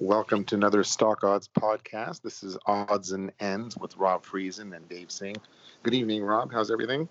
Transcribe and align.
Welcome 0.00 0.44
to 0.44 0.54
another 0.54 0.84
Stock 0.84 1.24
Odds 1.24 1.48
podcast. 1.48 2.22
This 2.22 2.44
is 2.44 2.56
Odds 2.66 3.10
and 3.10 3.32
Ends 3.40 3.76
with 3.76 3.96
Rob 3.96 4.24
Friesen 4.24 4.76
and 4.76 4.88
Dave 4.88 5.10
Singh. 5.10 5.34
Good 5.82 5.92
evening, 5.92 6.22
Rob. 6.22 6.52
How's 6.52 6.70
everything? 6.70 7.08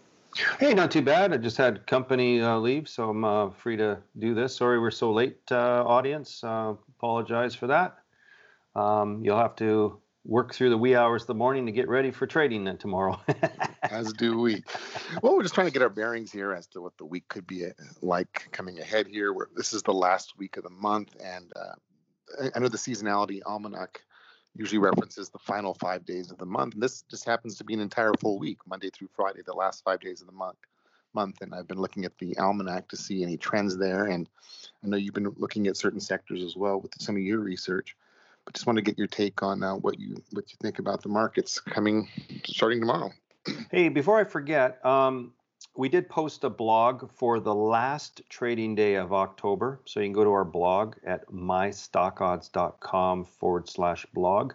Hey, 0.58 0.74
not 0.74 0.90
too 0.90 1.02
bad. 1.02 1.34
I 1.34 1.38
just 1.38 1.58
had 1.58 1.86
company 1.86 2.42
uh, 2.42 2.58
leave, 2.60 2.88
so 2.88 3.10
I'm 3.10 3.26
uh, 3.26 3.50
free 3.50 3.76
to 3.76 3.98
do 4.18 4.34
this. 4.34 4.56
Sorry 4.56 4.80
we're 4.80 4.92
so 4.92 5.12
late, 5.12 5.38
uh, 5.52 5.84
audience. 5.86 6.42
Uh, 6.42 6.76
apologize 6.98 7.54
for 7.54 7.68
that. 7.68 7.98
Um, 8.74 9.22
you'll 9.22 9.38
have 9.38 9.58
to 9.58 10.00
work 10.24 10.54
through 10.54 10.70
the 10.70 10.78
wee 10.78 10.96
hours 10.96 11.24
of 11.24 11.28
the 11.28 11.36
morning 11.36 11.66
to 11.66 11.74
get 11.74 11.90
ready 11.90 12.12
for 12.12 12.26
trading 12.26 12.78
tomorrow. 12.78 13.20
as 13.84 14.14
do 14.14 14.40
we. 14.40 14.64
Well, 15.22 15.36
we're 15.36 15.44
just 15.44 15.56
trying 15.56 15.68
to 15.68 15.74
get 15.74 15.82
our 15.82 15.90
bearings 15.90 16.32
here 16.32 16.54
as 16.54 16.68
to 16.68 16.82
what 16.82 16.98
the 16.98 17.06
week 17.06 17.28
could 17.28 17.48
be 17.48 17.66
uh, 17.66 17.72
like 18.02 18.48
coming 18.54 18.80
ahead 18.80 19.08
here. 19.08 19.34
Where 19.34 19.50
this 19.58 19.74
is 19.74 19.84
the 19.84 19.94
last 19.94 20.38
week 20.38 20.56
of 20.56 20.64
the 20.64 20.70
month, 20.70 21.18
and 21.22 21.52
uh, 21.54 21.76
I 22.56 22.60
know 22.60 22.68
the 22.68 22.78
seasonality 22.78 23.42
almanac 23.46 24.02
usually 24.56 24.80
references 24.80 25.30
the 25.30 25.40
final 25.40 25.74
five 25.76 26.06
days 26.06 26.32
of 26.32 26.38
the 26.38 26.46
month. 26.46 26.74
And 26.74 26.84
this 26.84 27.04
just 27.04 27.26
happens 27.26 27.58
to 27.58 27.64
be 27.64 27.74
an 27.74 27.80
entire 27.80 28.14
full 28.20 28.40
week, 28.40 28.60
Monday 28.68 28.90
through 28.90 29.10
Friday, 29.16 29.42
the 29.46 29.54
last 29.54 29.84
five 29.84 30.00
days 30.00 30.22
of 30.22 30.28
the 30.28 30.34
month. 30.34 30.58
Month, 31.14 31.42
and 31.42 31.56
I've 31.56 31.68
been 31.68 31.80
looking 31.80 32.06
at 32.06 32.18
the 32.18 32.38
almanac 32.38 32.90
to 32.90 32.98
see 32.98 33.24
any 33.24 33.38
trends 33.38 33.78
there. 33.78 34.06
And 34.06 34.28
I 34.84 34.88
know 34.88 34.98
you've 34.98 35.14
been 35.14 35.34
looking 35.38 35.68
at 35.68 35.78
certain 35.78 36.00
sectors 36.00 36.44
as 36.44 36.56
well 36.56 36.80
with 36.80 36.92
some 37.00 37.16
of 37.16 37.22
your 37.22 37.40
research. 37.40 37.96
But 38.46 38.54
just 38.54 38.68
want 38.68 38.78
to 38.78 38.84
get 38.84 38.98
your 38.98 39.08
take 39.08 39.44
on 39.44 39.64
uh, 39.64 39.76
what 39.76 40.00
you 40.00 40.16
what 40.32 40.52
you 40.52 40.58
think 40.62 40.80
about 40.80 41.04
the 41.04 41.10
markets 41.10 41.60
coming 41.60 42.08
starting 42.46 42.80
tomorrow. 42.80 43.12
Hey, 43.72 43.90
before 43.90 44.20
I 44.20 44.24
forget, 44.24 44.86
um, 44.86 45.34
we 45.78 45.90
did 45.90 46.10
post 46.10 46.44
a 46.44 46.50
blog 46.50 47.10
for 47.12 47.40
the 47.40 47.54
last 47.54 48.22
trading 48.30 48.74
day 48.74 48.96
of 48.96 49.14
October. 49.14 49.80
So 49.86 50.00
you 50.00 50.08
can 50.08 50.14
go 50.14 50.24
to 50.24 50.32
our 50.32 50.44
blog 50.44 50.96
at 51.06 51.28
mystockodds.com 51.30 53.26
forward 53.26 53.70
slash 53.70 54.06
blog. 54.12 54.54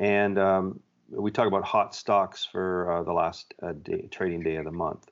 And 0.00 0.38
um, 0.38 0.80
we 1.10 1.30
talk 1.30 1.46
about 1.46 1.64
hot 1.64 1.94
stocks 1.94 2.46
for 2.50 2.90
uh, 2.90 3.02
the 3.02 3.12
last 3.12 3.52
uh, 3.62 3.72
day, 3.72 4.08
trading 4.10 4.42
day 4.42 4.56
of 4.56 4.64
the 4.64 4.72
month. 4.72 5.10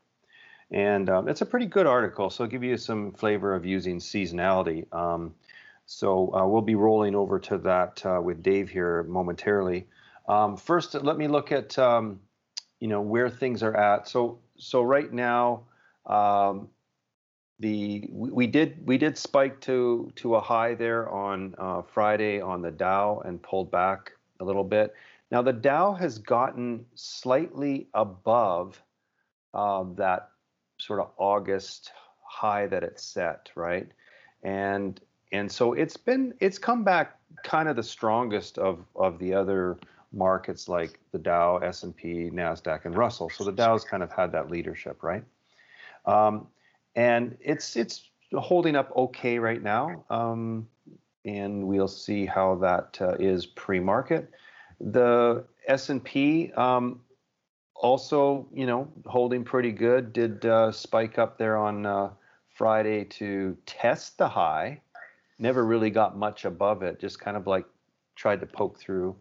And 0.70 1.10
um, 1.10 1.28
it's 1.28 1.42
a 1.42 1.46
pretty 1.46 1.66
good 1.66 1.86
article. 1.86 2.30
So 2.30 2.44
I'll 2.44 2.50
give 2.50 2.64
you 2.64 2.78
some 2.78 3.12
flavor 3.12 3.54
of 3.54 3.66
using 3.66 3.98
seasonality. 3.98 4.92
Um, 4.94 5.34
so 5.84 6.34
uh, 6.34 6.46
we'll 6.46 6.62
be 6.62 6.74
rolling 6.74 7.14
over 7.14 7.38
to 7.40 7.58
that 7.58 8.04
uh, 8.06 8.18
with 8.22 8.42
Dave 8.42 8.70
here 8.70 9.02
momentarily. 9.02 9.86
Um, 10.26 10.56
first, 10.56 10.94
let 10.94 11.18
me 11.18 11.28
look 11.28 11.52
at 11.52 11.78
um, 11.78 12.20
you 12.80 12.88
know 12.88 13.02
where 13.02 13.28
things 13.28 13.62
are 13.62 13.76
at. 13.76 14.08
So 14.08 14.38
so 14.58 14.82
right 14.82 15.12
now, 15.12 15.64
um, 16.06 16.68
the 17.60 18.08
we, 18.10 18.30
we, 18.30 18.46
did 18.46 18.86
we 18.86 18.98
did 18.98 19.16
spike 19.16 19.60
to 19.62 20.12
to 20.16 20.34
a 20.34 20.40
high 20.40 20.74
there 20.74 21.08
on 21.08 21.54
uh, 21.58 21.82
Friday 21.82 22.40
on 22.40 22.62
the 22.62 22.70
Dow 22.70 23.22
and 23.24 23.42
pulled 23.42 23.70
back 23.70 24.12
a 24.40 24.44
little 24.44 24.64
bit. 24.64 24.94
Now 25.30 25.42
the 25.42 25.52
Dow 25.52 25.92
has 25.94 26.18
gotten 26.18 26.84
slightly 26.94 27.88
above 27.94 28.82
uh, 29.52 29.84
that 29.96 30.30
sort 30.78 31.00
of 31.00 31.10
August 31.16 31.92
high 32.22 32.66
that 32.66 32.82
it 32.82 32.98
set, 32.98 33.50
right? 33.54 33.88
And 34.42 35.00
and 35.32 35.50
so 35.50 35.72
it's 35.72 35.96
been 35.96 36.34
it's 36.40 36.58
come 36.58 36.84
back 36.84 37.18
kind 37.44 37.68
of 37.68 37.76
the 37.76 37.82
strongest 37.82 38.58
of 38.58 38.84
of 38.96 39.18
the 39.18 39.32
other 39.34 39.78
markets 40.14 40.68
like 40.68 40.98
the 41.12 41.18
Dow, 41.18 41.58
S&P, 41.58 42.30
Nasdaq, 42.32 42.84
and 42.84 42.96
Russell. 42.96 43.30
So 43.30 43.44
the 43.44 43.52
Dow's 43.52 43.84
kind 43.84 44.02
of 44.02 44.12
had 44.12 44.32
that 44.32 44.50
leadership, 44.50 45.02
right? 45.02 45.24
Um, 46.06 46.46
and 46.96 47.36
it's 47.40 47.76
it's 47.76 48.08
holding 48.32 48.76
up 48.76 48.92
okay 48.96 49.38
right 49.38 49.62
now, 49.62 50.04
um, 50.10 50.68
and 51.24 51.66
we'll 51.66 51.88
see 51.88 52.26
how 52.26 52.56
that 52.56 52.98
uh, 53.00 53.14
is 53.18 53.46
pre-market. 53.46 54.30
The 54.80 55.44
S&P 55.66 56.52
um, 56.52 57.00
also, 57.74 58.46
you 58.52 58.66
know, 58.66 58.88
holding 59.06 59.44
pretty 59.44 59.72
good. 59.72 60.12
Did 60.12 60.44
uh, 60.44 60.72
spike 60.72 61.18
up 61.18 61.38
there 61.38 61.56
on 61.56 61.86
uh, 61.86 62.10
Friday 62.54 63.04
to 63.04 63.56
test 63.66 64.18
the 64.18 64.28
high. 64.28 64.80
Never 65.38 65.64
really 65.64 65.90
got 65.90 66.16
much 66.16 66.44
above 66.44 66.82
it. 66.82 67.00
Just 67.00 67.18
kind 67.18 67.36
of 67.36 67.46
like 67.46 67.64
tried 68.14 68.40
to 68.40 68.46
poke 68.46 68.78
through 68.78 69.16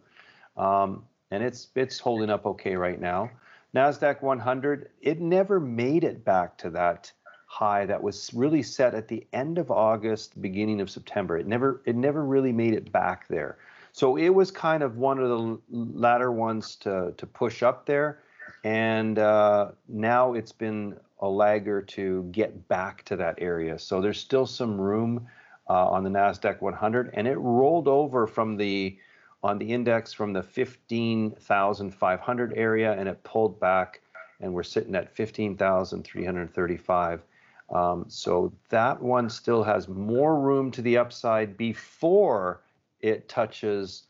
um, 0.56 1.04
and 1.30 1.42
it's 1.42 1.68
it's 1.74 1.98
holding 1.98 2.30
up 2.30 2.46
okay 2.46 2.76
right 2.76 3.00
now. 3.00 3.30
Nasdaq 3.74 4.22
100, 4.22 4.90
it 5.00 5.20
never 5.20 5.58
made 5.58 6.04
it 6.04 6.24
back 6.24 6.56
to 6.58 6.70
that 6.70 7.10
high 7.46 7.86
that 7.86 8.02
was 8.02 8.32
really 8.34 8.62
set 8.62 8.94
at 8.94 9.08
the 9.08 9.26
end 9.32 9.58
of 9.58 9.70
August, 9.70 10.40
beginning 10.40 10.80
of 10.80 10.90
September. 10.90 11.38
It 11.38 11.46
never 11.46 11.82
it 11.84 11.96
never 11.96 12.24
really 12.24 12.52
made 12.52 12.74
it 12.74 12.90
back 12.92 13.28
there. 13.28 13.58
So 13.92 14.16
it 14.16 14.30
was 14.30 14.50
kind 14.50 14.82
of 14.82 14.96
one 14.96 15.18
of 15.18 15.28
the 15.28 15.60
latter 15.70 16.32
ones 16.32 16.76
to 16.76 17.14
to 17.16 17.26
push 17.26 17.62
up 17.62 17.86
there, 17.86 18.20
and 18.64 19.18
uh, 19.18 19.72
now 19.88 20.34
it's 20.34 20.52
been 20.52 20.96
a 21.20 21.28
lagger 21.28 21.80
to 21.80 22.24
get 22.32 22.68
back 22.68 23.04
to 23.04 23.16
that 23.16 23.36
area. 23.38 23.78
So 23.78 24.00
there's 24.00 24.18
still 24.18 24.46
some 24.46 24.80
room 24.80 25.26
uh, 25.68 25.88
on 25.88 26.04
the 26.04 26.10
Nasdaq 26.10 26.60
100, 26.60 27.10
and 27.14 27.26
it 27.26 27.38
rolled 27.38 27.88
over 27.88 28.26
from 28.26 28.56
the 28.56 28.98
on 29.44 29.58
the 29.58 29.72
index 29.72 30.12
from 30.14 30.32
the 30.32 30.42
15,500 30.42 32.54
area 32.56 32.98
and 32.98 33.08
it 33.08 33.22
pulled 33.22 33.60
back 33.60 34.00
and 34.40 34.52
we're 34.52 34.62
sitting 34.62 34.94
at 34.94 35.14
15,335. 35.14 37.22
Um, 37.70 38.06
so 38.08 38.52
that 38.70 39.00
one 39.00 39.28
still 39.28 39.62
has 39.62 39.86
more 39.86 40.40
room 40.40 40.70
to 40.72 40.82
the 40.82 40.96
upside 40.96 41.58
before 41.58 42.62
it 43.00 43.28
touches 43.28 44.04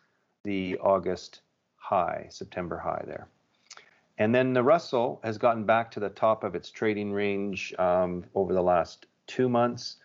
the 0.45 0.79
August 0.79 1.41
high, 1.77 2.27
September 2.31 2.79
high 2.79 3.03
there. 3.07 3.27
And 4.19 4.33
then 4.33 4.53
the 4.53 4.63
Russell 4.63 5.19
has 5.25 5.37
gotten 5.37 5.65
back 5.65 5.91
to 5.91 5.99
the 6.01 6.11
top 6.11 6.45
of 6.45 6.55
its 6.55 6.71
trading 6.71 7.13
range 7.13 7.75
um, 7.79 8.25
over 8.37 8.55
the 8.55 8.63
last 8.63 9.07
two 9.27 9.49
months 9.49 9.97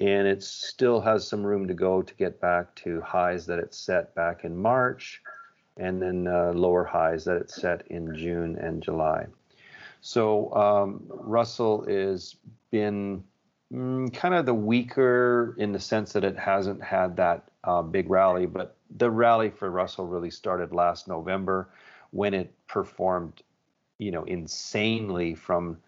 and 0.00 0.28
it 0.28 0.42
still 0.42 1.00
has 1.00 1.26
some 1.26 1.44
room 1.44 1.66
to 1.68 1.74
go 1.74 2.02
to 2.02 2.14
get 2.14 2.40
back 2.40 2.74
to 2.76 3.00
highs 3.00 3.46
that 3.46 3.58
it 3.58 3.74
set 3.74 4.14
back 4.14 4.44
in 4.44 4.56
March 4.56 5.20
and 5.76 6.00
then 6.00 6.26
uh, 6.26 6.52
lower 6.54 6.84
highs 6.84 7.24
that 7.24 7.36
it 7.36 7.50
set 7.50 7.86
in 7.88 8.14
June 8.16 8.56
and 8.58 8.82
July. 8.82 9.26
So 10.00 10.52
um, 10.54 11.02
Russell 11.08 11.84
is 11.84 12.36
been 12.70 13.24
mm, 13.72 14.12
kind 14.14 14.34
of 14.34 14.46
the 14.46 14.54
weaker 14.54 15.54
in 15.58 15.72
the 15.72 15.80
sense 15.80 16.12
that 16.12 16.24
it 16.24 16.38
hasn't 16.38 16.82
had 16.82 17.16
that 17.16 17.50
uh, 17.64 17.82
big 17.82 18.10
rally, 18.10 18.46
but 18.46 18.76
the 18.96 19.10
rally 19.10 19.50
for 19.50 19.70
Russell 19.70 20.06
really 20.06 20.30
started 20.30 20.72
last 20.72 21.08
November 21.08 21.68
when 22.10 22.34
it 22.34 22.52
performed, 22.66 23.42
you 23.98 24.10
know, 24.10 24.24
insanely 24.24 25.34
from 25.34 25.78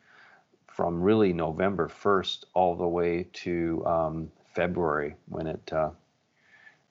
from 0.80 1.02
really 1.02 1.30
November 1.30 1.88
1st 1.88 2.44
all 2.54 2.74
the 2.74 2.88
way 2.88 3.26
to 3.34 3.84
um, 3.84 4.32
February 4.54 5.14
when 5.28 5.46
it, 5.46 5.72
uh, 5.74 5.90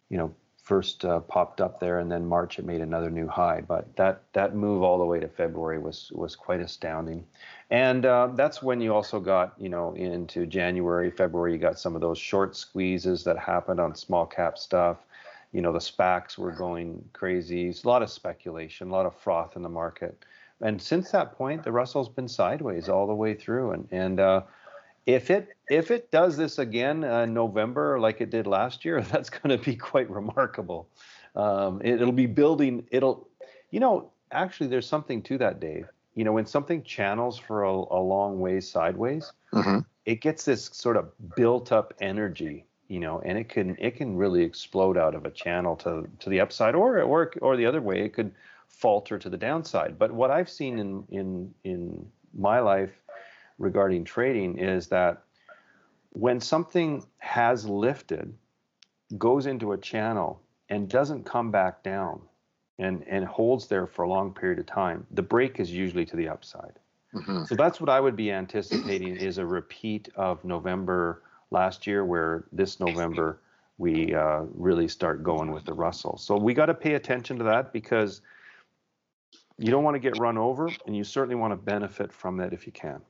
you 0.10 0.18
know, 0.20 0.32
first 0.62 1.04
uh, 1.06 1.20
popped 1.22 1.60
up 1.60 1.80
there, 1.80 1.98
and 1.98 2.12
then 2.12 2.24
March 2.24 2.60
it 2.60 2.66
made 2.66 2.82
another 2.82 3.10
new 3.10 3.28
high. 3.28 3.62
But 3.62 3.96
that 3.96 4.22
that 4.34 4.54
move 4.54 4.84
all 4.84 5.00
the 5.00 5.06
way 5.06 5.20
to 5.20 5.28
February 5.28 5.80
was 5.80 6.12
was 6.14 6.36
quite 6.36 6.60
astounding, 6.60 7.26
and 7.72 8.06
uh, 8.06 8.28
that's 8.36 8.62
when 8.62 8.80
you 8.80 8.94
also 8.94 9.20
got 9.20 9.56
you 9.58 9.70
know 9.70 9.96
into 9.96 10.46
January, 10.46 11.10
February. 11.10 11.54
You 11.54 11.58
got 11.58 11.80
some 11.80 11.96
of 11.96 12.02
those 12.02 12.20
short 12.20 12.56
squeezes 12.56 13.24
that 13.24 13.40
happened 13.40 13.80
on 13.80 13.96
small 13.96 14.28
cap 14.28 14.60
stuff. 14.60 14.98
You 15.52 15.62
know 15.62 15.72
the 15.72 15.80
SPACs 15.80 16.38
were 16.38 16.52
going 16.52 17.04
crazy. 17.14 17.70
a 17.70 17.88
lot 17.88 18.04
of 18.04 18.10
speculation, 18.10 18.90
a 18.90 18.92
lot 18.92 19.06
of 19.06 19.16
froth 19.16 19.56
in 19.56 19.64
the 19.64 19.70
market 19.70 20.24
and 20.62 20.82
since 20.82 21.12
that 21.12 21.34
point, 21.34 21.64
the 21.64 21.72
Russell's 21.72 22.10
been 22.10 22.28
sideways 22.28 22.90
all 22.90 23.08
the 23.08 23.14
way 23.14 23.34
through. 23.34 23.72
And 23.72 23.88
and 23.92 24.20
uh, 24.20 24.42
if 25.06 25.30
it 25.30 25.50
if 25.70 25.92
it 25.92 26.12
does 26.12 26.38
this 26.38 26.60
again 26.60 27.04
uh, 27.04 27.22
in 27.22 27.34
November 27.34 28.00
like 28.00 28.22
it 28.22 28.30
did 28.30 28.48
last 28.48 28.84
year, 28.84 29.02
that's 29.12 29.30
going 29.30 29.58
to 29.58 29.64
be 29.64 29.76
quite 29.76 30.10
remarkable. 30.10 30.90
Um, 31.36 31.82
it, 31.84 32.00
will 32.00 32.12
be 32.12 32.26
building. 32.26 32.86
It'll, 32.92 33.28
you 33.70 33.80
know, 33.80 34.12
actually, 34.32 34.68
there's 34.68 34.88
something 34.88 35.22
to 35.24 35.38
that, 35.38 35.60
Dave. 35.60 35.88
You 36.16 36.26
know, 36.26 36.34
when 36.34 36.46
something 36.46 36.84
channels 36.84 37.38
for 37.38 37.64
a, 37.64 37.72
a 37.72 38.02
long 38.02 38.40
way 38.40 38.60
sideways, 38.60 39.32
mm-hmm. 39.54 39.80
it 40.06 40.22
gets 40.22 40.44
this 40.44 40.66
sort 40.74 40.98
of 40.98 41.12
built 41.36 41.72
up 41.72 41.94
energy 42.02 42.66
you 42.90 43.00
know, 43.00 43.22
and 43.24 43.38
it 43.38 43.48
can 43.48 43.78
it 43.80 43.96
can 43.96 44.18
really 44.18 44.44
explode 44.44 44.98
out 44.98 45.16
of 45.16 45.26
a 45.26 45.30
channel 45.30 45.76
to 45.78 46.10
to 46.20 46.30
the 46.30 46.42
upside 46.42 46.76
or 46.76 47.02
or 47.02 47.32
or 47.42 47.56
the 47.56 47.66
other 47.66 47.82
way. 47.82 48.02
It 48.02 48.14
could 48.14 48.32
falter 48.68 49.18
to 49.20 49.30
the 49.30 49.38
downside. 49.38 49.98
But 49.98 50.12
what 50.12 50.32
I've 50.32 50.50
seen 50.50 50.80
in 50.80 51.04
in 51.10 51.54
in 51.64 52.06
my 52.34 52.60
life 52.60 52.92
regarding 53.60 54.06
trading 54.06 54.58
is 54.58 54.88
that 54.88 55.22
when 56.12 56.40
something 56.40 57.06
has 57.20 57.66
lifted, 57.66 58.34
goes 59.18 59.46
into 59.46 59.74
a 59.74 59.78
channel 59.78 60.42
and 60.70 60.90
doesn't 60.90 61.26
come 61.26 61.52
back 61.52 61.84
down 61.84 62.20
and 62.80 63.04
and 63.08 63.24
holds 63.24 63.68
there 63.68 63.86
for 63.86 64.02
a 64.02 64.10
long 64.10 64.34
period 64.34 64.58
of 64.58 64.66
time, 64.66 65.06
the 65.12 65.22
break 65.22 65.60
is 65.60 65.72
usually 65.72 66.06
to 66.06 66.16
the 66.16 66.28
upside. 66.28 66.80
Mm-hmm. 67.14 67.44
So 67.46 67.56
that's 67.56 67.80
what 67.80 67.90
I 67.90 68.00
would 68.00 68.16
be 68.16 68.32
anticipating 68.32 69.16
is 69.16 69.38
a 69.38 69.46
repeat 69.46 70.10
of 70.16 70.44
November 70.44 71.22
last 71.52 71.88
year, 71.88 72.06
where 72.06 72.46
this 72.52 72.80
November 72.80 73.40
we 73.80 74.14
uh, 74.14 74.42
really 74.54 74.88
start 74.90 75.24
going 75.24 75.52
with 75.52 75.64
the 75.66 75.74
Russell. 75.74 76.18
So 76.18 76.36
we 76.36 76.54
got 76.54 76.66
to 76.66 76.74
pay 76.74 76.96
attention 76.96 77.38
to 77.38 77.46
that 77.46 77.72
because 77.72 78.22
you 79.58 79.72
don't 79.72 79.84
want 79.84 79.96
to 79.96 80.00
get 80.00 80.18
run 80.20 80.38
over, 80.38 80.70
and 80.86 80.96
you 80.96 81.04
certainly 81.04 81.36
want 81.36 81.54
to 81.54 81.58
benefit 81.58 82.12
from 82.12 82.38
that 82.38 82.54
if 82.54 82.66
you 82.66 82.74
can. 82.74 83.02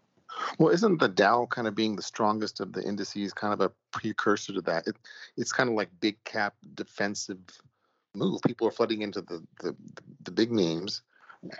Well, 0.59 0.69
isn't 0.69 0.99
the 0.99 1.07
Dow 1.07 1.47
kind 1.47 1.67
of 1.67 1.73
being 1.73 1.95
the 1.95 2.03
strongest 2.03 2.59
of 2.59 2.71
the 2.71 2.83
indices 2.83 3.33
kind 3.33 3.51
of 3.53 3.61
a 3.61 3.71
precursor 3.91 4.53
to 4.53 4.61
that? 4.61 4.87
It, 4.87 4.95
it's 5.37 5.51
kind 5.51 5.69
of 5.69 5.75
like 5.75 5.89
big 5.99 6.23
cap 6.23 6.53
defensive 6.75 7.39
move. 8.15 8.41
People 8.45 8.67
are 8.67 8.71
flooding 8.71 9.01
into 9.01 9.21
the 9.21 9.43
the, 9.61 9.75
the 10.23 10.31
big 10.31 10.51
names. 10.51 11.01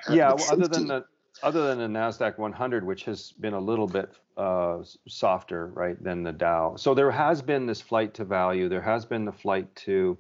Yeah, 0.09 0.33
well, 0.33 0.51
other 0.51 0.67
than 0.67 0.87
the 0.87 1.05
other 1.44 1.68
than 1.68 1.80
the 1.80 2.00
Nasdaq 2.00 2.38
100, 2.38 2.86
which 2.86 3.06
has 3.06 3.31
been 3.33 3.53
a 3.53 3.59
little 3.59 3.88
bit 3.88 4.09
uh, 4.38 4.80
softer, 5.07 5.68
right, 5.68 6.01
than 6.03 6.24
the 6.24 6.31
Dow. 6.31 6.75
So 6.77 6.94
there 6.94 7.12
has 7.12 7.41
been 7.41 7.65
this 7.65 7.81
flight 7.81 8.13
to 8.15 8.25
value. 8.25 8.69
There 8.69 8.81
has 8.81 9.06
been 9.06 9.25
the 9.25 9.31
flight 9.31 9.74
to 9.77 10.18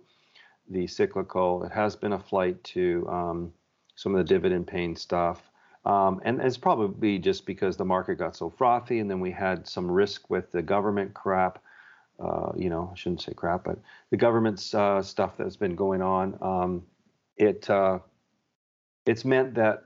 the 0.69 0.87
cyclical. 0.87 1.63
It 1.63 1.71
has 1.71 1.95
been 1.95 2.13
a 2.13 2.19
flight 2.19 2.63
to 2.65 3.07
um, 3.09 3.53
some 3.95 4.15
of 4.15 4.19
the 4.19 4.33
dividend 4.33 4.67
paying 4.67 4.95
stuff. 4.95 5.41
Um, 5.85 6.21
and 6.23 6.41
it's 6.41 6.57
probably 6.57 7.17
just 7.19 7.45
because 7.45 7.77
the 7.77 7.85
market 7.85 8.15
got 8.15 8.35
so 8.35 8.49
frothy, 8.49 8.99
and 8.99 9.09
then 9.09 9.19
we 9.19 9.31
had 9.31 9.67
some 9.67 9.89
risk 9.89 10.29
with 10.29 10.51
the 10.51 10.61
government 10.61 11.13
crap. 11.13 11.63
Uh, 12.19 12.51
you 12.57 12.69
know, 12.69 12.89
I 12.91 12.97
shouldn't 12.97 13.21
say 13.21 13.33
crap, 13.33 13.63
but 13.63 13.79
the 14.09 14.17
government's 14.17 14.73
uh, 14.73 15.01
stuff 15.01 15.37
that's 15.37 15.55
been 15.55 15.75
going 15.75 16.01
on. 16.01 16.37
Um, 16.41 16.83
it 17.37 17.69
uh, 17.69 17.99
it's 19.05 19.23
meant 19.23 19.55
that 19.55 19.85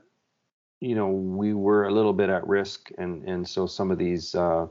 you 0.84 0.94
know 0.94 1.08
we 1.08 1.54
were 1.54 1.86
a 1.86 1.90
little 1.90 2.12
bit 2.12 2.30
at 2.30 2.46
risk, 2.46 2.90
and 2.98 3.26
and 3.28 3.48
so 3.48 3.66
some 3.66 3.90
of 3.90 3.98
these 3.98 4.34
uh, 4.34 4.66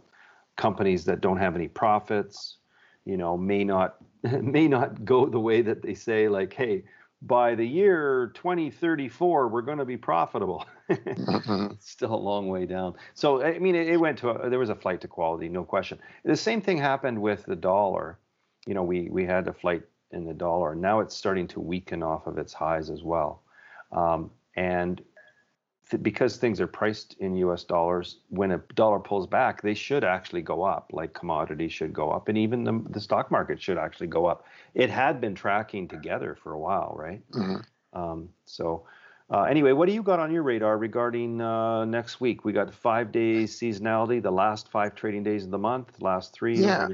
companies 0.56 1.06
that 1.06 1.22
don't 1.22 1.38
have 1.38 1.56
any 1.56 1.68
profits, 1.68 2.58
you 3.06 3.18
know, 3.18 3.38
may 3.38 3.64
not 3.64 3.96
may 4.42 4.68
not 4.68 5.04
go 5.06 5.26
the 5.26 5.40
way 5.40 5.62
that 5.62 5.82
they 5.82 5.94
say. 5.94 6.28
Like, 6.28 6.54
hey, 6.54 6.84
by 7.22 7.56
the 7.56 7.66
year 7.66 8.32
2034 8.36 9.48
we're 9.48 9.62
going 9.62 9.78
to 9.78 9.86
be 9.86 9.98
profitable. 9.98 10.66
Mm-hmm. 10.90 11.68
still 11.80 12.14
a 12.14 12.16
long 12.16 12.50
way 12.50 12.66
down. 12.66 12.96
So 13.14 13.42
i 13.42 13.58
mean 13.58 13.76
it, 13.76 13.88
it 13.88 13.98
went 13.98 14.18
to 14.20 14.30
a, 14.32 14.50
there 14.50 14.60
was 14.60 14.70
a 14.70 14.76
flight 14.76 15.02
to 15.02 15.08
quality 15.08 15.50
no 15.50 15.64
question. 15.64 16.00
The 16.26 16.36
same 16.36 16.62
thing 16.62 16.78
happened 16.78 17.22
with 17.22 17.46
the 17.46 17.56
dollar. 17.56 18.20
You 18.68 18.74
know 18.74 18.84
we 18.84 19.10
we 19.10 19.26
had 19.26 19.48
a 19.48 19.54
flight 19.54 19.84
in 20.14 20.26
the 20.26 20.34
dollar. 20.34 20.74
And 20.74 20.82
now 20.82 21.00
it's 21.00 21.16
starting 21.16 21.48
to 21.50 21.60
weaken 21.60 22.04
off 22.04 22.28
of 22.28 22.38
its 22.38 22.54
highs 22.54 22.90
as 22.90 23.04
well. 23.04 23.42
Um, 23.92 24.32
and 24.56 25.02
because 26.02 26.38
things 26.38 26.60
are 26.62 26.68
priced 26.68 27.16
in 27.20 27.36
US 27.36 27.64
dollars, 27.64 28.20
when 28.30 28.52
a 28.52 28.58
dollar 28.76 29.00
pulls 29.00 29.28
back, 29.28 29.62
they 29.62 29.74
should 29.74 30.04
actually 30.04 30.42
go 30.42 30.64
up, 30.64 30.92
like 30.94 31.14
commodities 31.14 31.72
should 31.72 31.94
go 31.94 32.12
up, 32.12 32.30
and 32.30 32.38
even 32.38 32.64
the, 32.64 32.84
the 32.90 33.02
stock 33.02 33.30
market 33.30 33.62
should 33.62 33.78
actually 33.78 34.08
go 34.08 34.26
up. 34.26 34.46
It 34.74 34.90
had 34.90 35.22
been 35.22 35.36
tracking 35.36 35.88
together 35.88 36.36
for 36.42 36.54
a 36.54 36.60
while, 36.60 36.96
right? 36.98 37.22
Mm-hmm. 37.32 38.00
Um, 38.00 38.30
so, 38.46 38.86
uh, 39.30 39.44
anyway, 39.44 39.72
what 39.72 39.88
do 39.88 39.94
you 39.94 40.04
got 40.04 40.20
on 40.20 40.32
your 40.32 40.44
radar 40.44 40.78
regarding 40.78 41.42
uh, 41.42 41.86
next 41.86 42.20
week? 42.20 42.44
We 42.44 42.54
got 42.54 42.74
five 42.74 43.12
days 43.12 43.56
seasonality, 43.58 44.22
the 44.22 44.32
last 44.32 44.70
five 44.70 44.96
trading 44.96 45.24
days 45.24 45.46
of 45.46 45.52
the 45.52 45.60
month, 45.60 46.02
last 46.02 46.34
three. 46.34 46.58
Yeah. 46.58 46.88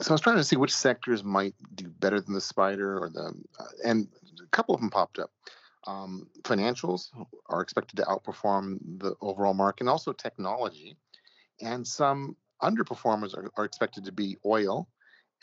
So 0.00 0.10
I 0.10 0.12
was 0.12 0.20
trying 0.20 0.36
to 0.36 0.44
see 0.44 0.56
which 0.56 0.74
sectors 0.74 1.22
might 1.22 1.54
do 1.74 1.86
better 1.86 2.20
than 2.20 2.34
the 2.34 2.40
spider, 2.40 2.98
or 2.98 3.10
the, 3.10 3.32
uh, 3.60 3.64
and 3.84 4.08
a 4.42 4.46
couple 4.48 4.74
of 4.74 4.80
them 4.80 4.90
popped 4.90 5.18
up 5.18 5.30
um, 5.86 6.28
financials 6.42 7.08
are 7.48 7.62
expected 7.62 7.96
to 7.96 8.02
outperform 8.02 8.78
the 8.98 9.14
overall 9.20 9.54
market, 9.54 9.82
and 9.82 9.90
also 9.90 10.12
technology. 10.12 10.96
And 11.60 11.86
some 11.86 12.36
underperformers 12.62 13.36
are, 13.36 13.50
are 13.56 13.64
expected 13.64 14.04
to 14.04 14.12
be 14.12 14.36
oil 14.44 14.88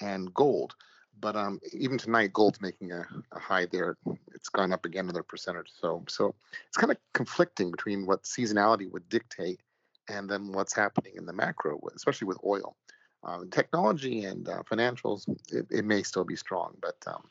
and 0.02 0.34
gold. 0.34 0.76
But 1.20 1.36
um, 1.36 1.60
even 1.72 1.98
tonight, 1.98 2.34
gold's 2.34 2.62
making 2.62 2.92
a, 2.92 3.06
a, 3.32 3.40
high 3.40 3.66
there. 3.66 3.98
It's 4.34 4.50
gone 4.50 4.74
up 4.74 4.86
again 4.86 5.06
another 5.06 5.24
percentage. 5.24 5.72
So, 5.80 6.04
so 6.10 6.36
it's 6.68 6.78
kind 6.78 6.92
of 6.92 6.98
conflicting 7.14 7.72
between 7.72 8.06
what 8.06 8.24
seasonality 8.24 8.92
would 8.92 9.08
dictate 9.08 9.62
and 10.10 10.30
then 10.30 10.52
what's 10.52 10.76
happening 10.76 11.14
in 11.16 11.26
the 11.26 11.34
macro, 11.34 11.80
especially 11.96 12.28
with 12.28 12.38
oil. 12.46 12.76
Uh, 13.24 13.40
technology 13.50 14.26
and 14.26 14.48
uh, 14.48 14.62
financials, 14.70 15.28
it, 15.52 15.66
it, 15.72 15.84
may 15.84 16.04
still 16.04 16.24
be 16.24 16.36
strong, 16.36 16.76
but 16.80 16.98
um, 17.08 17.24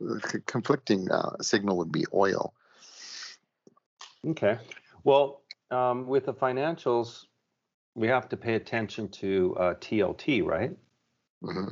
the 0.00 0.42
conflicting 0.46 1.10
uh, 1.10 1.36
signal 1.40 1.76
would 1.76 1.92
be 1.92 2.04
oil. 2.12 2.54
Okay. 4.26 4.58
Well, 5.04 5.42
um, 5.70 6.06
with 6.06 6.26
the 6.26 6.34
financials, 6.34 7.26
we 7.94 8.08
have 8.08 8.28
to 8.30 8.36
pay 8.36 8.54
attention 8.54 9.08
to 9.08 9.56
uh, 9.58 9.74
TLT, 9.74 10.44
right? 10.44 10.76
Mm-hmm. 11.42 11.68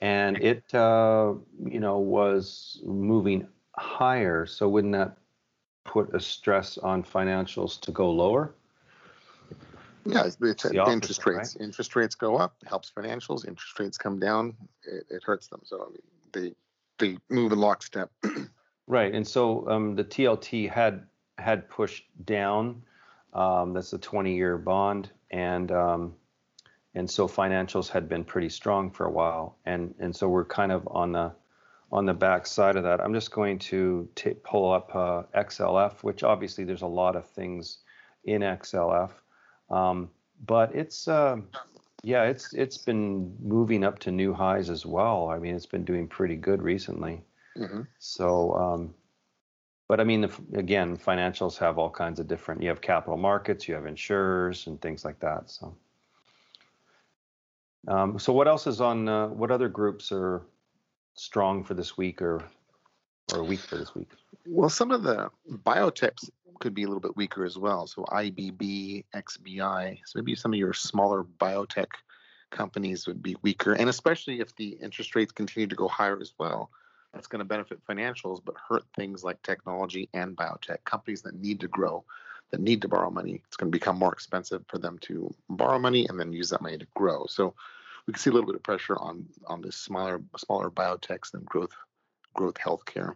And 0.00 0.36
it, 0.38 0.74
uh, 0.74 1.34
you 1.64 1.80
know, 1.80 1.98
was 1.98 2.80
moving 2.84 3.48
higher. 3.76 4.46
So 4.46 4.68
wouldn't 4.68 4.92
that 4.92 5.16
put 5.84 6.14
a 6.14 6.20
stress 6.20 6.78
on 6.78 7.02
financials 7.02 7.80
to 7.80 7.92
go 7.92 8.10
lower? 8.10 8.54
Yeah, 10.04 10.24
it's, 10.24 10.36
it's 10.40 10.64
opposite, 10.64 10.92
interest 10.92 11.26
rates. 11.26 11.56
Right? 11.56 11.64
Interest 11.64 11.96
rates 11.96 12.14
go 12.14 12.36
up, 12.36 12.56
helps 12.66 12.90
financials. 12.90 13.46
Interest 13.46 13.78
rates 13.78 13.98
come 13.98 14.18
down, 14.18 14.54
it, 14.84 15.04
it 15.10 15.22
hurts 15.24 15.48
them. 15.48 15.60
So 15.64 15.82
I 15.82 15.88
mean, 15.90 16.02
they 16.32 16.54
they 16.98 17.18
move 17.28 17.52
in 17.52 17.58
lockstep. 17.58 18.10
right, 18.86 19.14
and 19.14 19.26
so 19.26 19.68
um, 19.68 19.94
the 19.94 20.04
TLT 20.04 20.70
had 20.70 21.06
had 21.38 21.68
pushed 21.68 22.04
down. 22.24 22.82
Um, 23.32 23.74
that's 23.74 23.92
a 23.92 23.98
20-year 23.98 24.58
bond, 24.58 25.10
and 25.30 25.70
um, 25.70 26.14
and 26.94 27.08
so 27.08 27.28
financials 27.28 27.88
had 27.88 28.08
been 28.08 28.24
pretty 28.24 28.48
strong 28.48 28.90
for 28.90 29.06
a 29.06 29.10
while, 29.10 29.58
and 29.66 29.94
and 29.98 30.14
so 30.14 30.28
we're 30.28 30.44
kind 30.44 30.72
of 30.72 30.86
on 30.90 31.12
the 31.12 31.32
on 31.90 32.04
the 32.04 32.14
back 32.14 32.46
side 32.46 32.76
of 32.76 32.82
that. 32.82 33.00
I'm 33.00 33.14
just 33.14 33.30
going 33.30 33.58
to 33.60 34.08
t- 34.14 34.34
pull 34.44 34.72
up 34.72 34.94
uh, 34.94 35.22
XLF, 35.34 36.02
which 36.02 36.22
obviously 36.22 36.64
there's 36.64 36.82
a 36.82 36.86
lot 36.86 37.16
of 37.16 37.26
things 37.30 37.78
in 38.24 38.42
XLF, 38.42 39.10
um, 39.70 40.10
but 40.44 40.74
it's 40.74 41.08
uh, 41.08 41.36
yeah, 42.02 42.24
it's 42.24 42.52
it's 42.54 42.78
been 42.78 43.34
moving 43.42 43.84
up 43.84 43.98
to 44.00 44.12
new 44.12 44.32
highs 44.32 44.70
as 44.70 44.86
well. 44.86 45.28
I 45.28 45.38
mean, 45.38 45.54
it's 45.54 45.66
been 45.66 45.84
doing 45.84 46.06
pretty 46.06 46.36
good 46.36 46.62
recently. 46.62 47.22
Mm-hmm. 47.56 47.82
So, 47.98 48.54
um, 48.54 48.94
but 49.88 50.00
I 50.00 50.04
mean, 50.04 50.20
the, 50.20 50.30
again, 50.54 50.96
financials 50.96 51.58
have 51.58 51.78
all 51.78 51.90
kinds 51.90 52.20
of 52.20 52.28
different. 52.28 52.62
You 52.62 52.68
have 52.68 52.80
capital 52.80 53.16
markets, 53.16 53.66
you 53.66 53.74
have 53.74 53.86
insurers, 53.86 54.66
and 54.68 54.80
things 54.80 55.04
like 55.04 55.18
that. 55.20 55.50
So, 55.50 55.74
um, 57.88 58.18
so 58.18 58.32
what 58.32 58.46
else 58.46 58.66
is 58.66 58.80
on? 58.80 59.08
Uh, 59.08 59.28
what 59.28 59.50
other 59.50 59.68
groups 59.68 60.12
are 60.12 60.42
strong 61.14 61.64
for 61.64 61.74
this 61.74 61.96
week, 61.96 62.22
or 62.22 62.44
or 63.34 63.42
weak 63.42 63.60
for 63.60 63.76
this 63.76 63.94
week? 63.94 64.08
Well, 64.46 64.70
some 64.70 64.90
of 64.90 65.02
the 65.02 65.30
biotechs 65.50 66.30
could 66.60 66.74
be 66.74 66.84
a 66.84 66.86
little 66.86 67.00
bit 67.00 67.16
weaker 67.16 67.44
as 67.44 67.56
well. 67.56 67.86
So 67.86 68.04
IBB, 68.04 69.04
XBI, 69.14 69.98
so 70.04 70.18
maybe 70.18 70.34
some 70.34 70.52
of 70.52 70.58
your 70.58 70.72
smaller 70.72 71.24
biotech 71.24 71.88
companies 72.50 73.06
would 73.06 73.22
be 73.22 73.36
weaker, 73.42 73.72
and 73.74 73.88
especially 73.88 74.40
if 74.40 74.54
the 74.56 74.70
interest 74.82 75.14
rates 75.14 75.32
continue 75.32 75.66
to 75.66 75.76
go 75.76 75.88
higher 75.88 76.18
as 76.20 76.32
well. 76.38 76.70
That's 77.12 77.26
going 77.26 77.40
to 77.40 77.44
benefit 77.44 77.84
financials, 77.86 78.40
but 78.44 78.54
hurt 78.68 78.84
things 78.94 79.24
like 79.24 79.42
technology 79.42 80.08
and 80.12 80.36
biotech 80.36 80.84
companies 80.84 81.22
that 81.22 81.40
need 81.40 81.60
to 81.60 81.68
grow, 81.68 82.04
that 82.50 82.60
need 82.60 82.82
to 82.82 82.88
borrow 82.88 83.10
money. 83.10 83.42
It's 83.46 83.56
going 83.56 83.72
to 83.72 83.76
become 83.76 83.98
more 83.98 84.12
expensive 84.12 84.64
for 84.68 84.78
them 84.78 84.98
to 85.02 85.34
borrow 85.48 85.78
money 85.78 86.06
and 86.08 86.20
then 86.20 86.32
use 86.32 86.50
that 86.50 86.60
money 86.60 86.76
to 86.78 86.86
grow. 86.94 87.24
So 87.26 87.54
we 88.06 88.12
can 88.12 88.20
see 88.20 88.30
a 88.30 88.32
little 88.32 88.46
bit 88.46 88.56
of 88.56 88.62
pressure 88.62 88.96
on 88.96 89.26
on 89.46 89.60
the 89.60 89.72
smaller 89.72 90.20
smaller 90.36 90.70
biotechs 90.70 91.30
than 91.30 91.44
growth 91.44 91.72
growth 92.38 92.54
healthcare. 92.54 93.14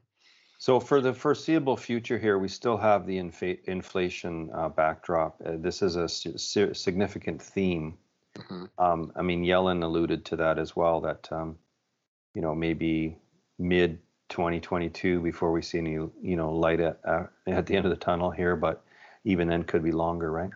So 0.59 0.81
for 0.81 1.01
the 1.01 1.15
foreseeable 1.15 1.77
future 1.77 2.19
here, 2.19 2.39
we 2.39 2.49
still 2.49 2.77
have 2.77 3.07
the 3.07 3.19
infa- 3.19 3.63
inflation 3.65 4.51
uh, 4.53 4.69
backdrop. 4.69 5.41
Uh, 5.45 5.53
this 5.59 5.83
is 5.83 5.97
a 5.97 6.09
su- 6.09 6.75
significant 6.75 7.41
theme. 7.41 7.99
Mm-hmm. 8.37 8.65
Um, 8.79 9.13
I 9.17 9.23
mean, 9.23 9.45
Yellen 9.45 9.83
alluded 9.83 10.25
to 10.27 10.37
that 10.37 10.59
as 10.59 10.75
well. 10.75 11.01
That 11.01 11.29
um, 11.31 11.57
you 12.35 12.43
know 12.43 12.55
maybe 12.55 13.17
mid 13.59 13.99
2022 14.29 15.21
before 15.21 15.53
we 15.53 15.63
see 15.63 15.79
any 15.79 15.93
you 15.93 16.37
know 16.37 16.53
light 16.53 16.81
at, 16.81 17.01
uh, 17.05 17.27
at 17.47 17.67
the 17.67 17.77
end 17.77 17.85
of 17.85 17.91
the 17.91 18.05
tunnel 18.05 18.31
here, 18.31 18.57
but 18.57 18.85
even 19.25 19.49
then 19.49 19.63
could 19.63 19.83
be 19.83 19.93
longer, 19.93 20.31
right? 20.31 20.51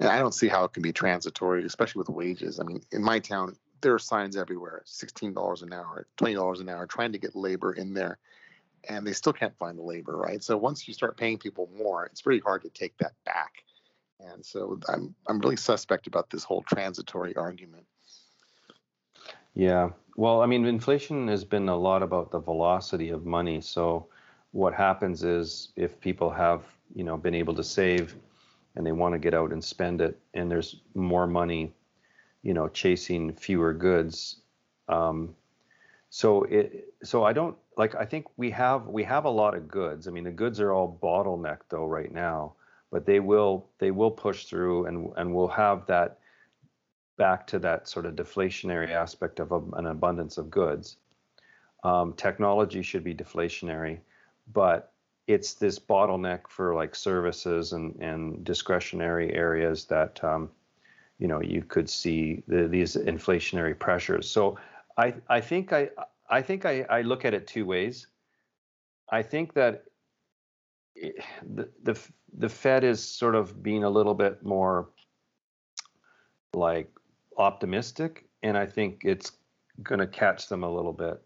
And 0.00 0.08
I 0.08 0.18
don't 0.18 0.34
see 0.34 0.48
how 0.48 0.64
it 0.64 0.72
can 0.72 0.82
be 0.82 0.92
transitory, 0.92 1.64
especially 1.64 2.00
with 2.00 2.08
wages. 2.10 2.60
I 2.60 2.64
mean, 2.64 2.80
in 2.92 3.02
my 3.02 3.18
town, 3.18 3.56
there 3.80 3.94
are 3.94 3.98
signs 3.98 4.36
everywhere: 4.36 4.82
sixteen 4.84 5.32
dollars 5.34 5.62
an 5.62 5.72
hour, 5.72 6.06
twenty 6.16 6.34
dollars 6.34 6.60
an 6.60 6.68
hour, 6.68 6.86
trying 6.86 7.12
to 7.12 7.18
get 7.18 7.34
labor 7.34 7.72
in 7.72 7.94
there 7.94 8.18
and 8.88 9.06
they 9.06 9.12
still 9.12 9.32
can't 9.32 9.56
find 9.58 9.78
the 9.78 9.82
labor, 9.82 10.16
right? 10.16 10.42
So 10.42 10.56
once 10.56 10.86
you 10.86 10.94
start 10.94 11.16
paying 11.16 11.38
people 11.38 11.68
more, 11.76 12.06
it's 12.06 12.22
pretty 12.22 12.40
hard 12.40 12.62
to 12.62 12.70
take 12.70 12.96
that 12.98 13.12
back. 13.24 13.64
And 14.20 14.44
so 14.44 14.78
I'm 14.88 15.14
I'm 15.26 15.38
really 15.38 15.56
suspect 15.56 16.06
about 16.06 16.30
this 16.30 16.44
whole 16.44 16.62
transitory 16.62 17.36
argument. 17.36 17.86
Yeah. 19.54 19.90
Well, 20.16 20.42
I 20.42 20.46
mean, 20.46 20.64
inflation 20.64 21.28
has 21.28 21.44
been 21.44 21.68
a 21.68 21.76
lot 21.76 22.02
about 22.02 22.30
the 22.30 22.40
velocity 22.40 23.10
of 23.10 23.24
money. 23.24 23.60
So 23.60 24.08
what 24.52 24.74
happens 24.74 25.22
is 25.22 25.68
if 25.76 26.00
people 26.00 26.30
have, 26.30 26.62
you 26.94 27.04
know, 27.04 27.16
been 27.16 27.34
able 27.34 27.54
to 27.54 27.64
save 27.64 28.16
and 28.74 28.84
they 28.84 28.92
want 28.92 29.14
to 29.14 29.18
get 29.18 29.34
out 29.34 29.52
and 29.52 29.62
spend 29.62 30.00
it 30.00 30.18
and 30.34 30.50
there's 30.50 30.80
more 30.94 31.26
money, 31.26 31.72
you 32.42 32.54
know, 32.54 32.68
chasing 32.68 33.32
fewer 33.34 33.72
goods, 33.74 34.40
Um, 34.88 35.34
so 36.10 36.44
it 36.44 36.94
so 37.02 37.24
I 37.24 37.32
don't 37.32 37.56
like 37.76 37.94
I 37.94 38.04
think 38.04 38.26
we 38.36 38.50
have 38.52 38.86
we 38.86 39.04
have 39.04 39.26
a 39.26 39.30
lot 39.30 39.54
of 39.54 39.68
goods. 39.68 40.08
I 40.08 40.10
mean 40.10 40.24
the 40.24 40.30
goods 40.30 40.60
are 40.60 40.72
all 40.72 40.98
bottlenecked 41.02 41.68
though 41.68 41.86
right 41.86 42.12
now, 42.12 42.54
but 42.90 43.04
they 43.04 43.20
will 43.20 43.68
they 43.78 43.90
will 43.90 44.10
push 44.10 44.46
through 44.46 44.86
and 44.86 45.12
and 45.16 45.34
we'll 45.34 45.48
have 45.48 45.86
that 45.86 46.18
back 47.16 47.46
to 47.48 47.58
that 47.58 47.88
sort 47.88 48.06
of 48.06 48.14
deflationary 48.14 48.90
aspect 48.90 49.40
of 49.40 49.52
a, 49.52 49.60
an 49.76 49.86
abundance 49.86 50.38
of 50.38 50.50
goods. 50.50 50.96
Um, 51.84 52.14
technology 52.14 52.82
should 52.82 53.04
be 53.04 53.14
deflationary, 53.14 53.98
but 54.52 54.92
it's 55.26 55.54
this 55.54 55.78
bottleneck 55.78 56.48
for 56.48 56.74
like 56.74 56.94
services 56.94 57.72
and, 57.72 57.94
and 58.00 58.44
discretionary 58.44 59.34
areas 59.34 59.84
that 59.86 60.22
um, 60.24 60.50
you 61.18 61.28
know 61.28 61.40
you 61.40 61.62
could 61.62 61.88
see 61.90 62.42
the, 62.46 62.68
these 62.68 62.96
inflationary 62.96 63.78
pressures. 63.78 64.28
So 64.28 64.58
I 64.96 65.14
I 65.28 65.40
think 65.40 65.72
I 65.72 65.90
I 66.30 66.42
think 66.42 66.64
I, 66.64 66.84
I 66.88 67.02
look 67.02 67.24
at 67.24 67.34
it 67.34 67.46
two 67.46 67.64
ways. 67.64 68.06
I 69.10 69.22
think 69.22 69.54
that 69.54 69.84
the 70.94 71.68
the 71.82 71.98
the 72.36 72.48
Fed 72.48 72.84
is 72.84 73.02
sort 73.02 73.34
of 73.34 73.62
being 73.62 73.84
a 73.84 73.90
little 73.90 74.14
bit 74.14 74.42
more 74.42 74.90
like 76.54 76.90
optimistic, 77.36 78.28
and 78.42 78.56
I 78.56 78.66
think 78.66 79.02
it's 79.04 79.32
going 79.82 80.00
to 80.00 80.06
catch 80.06 80.48
them 80.48 80.62
a 80.62 80.72
little 80.72 80.92
bit. 80.92 81.22